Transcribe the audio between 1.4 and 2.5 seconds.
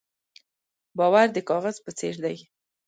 کاغذ په څېر دی.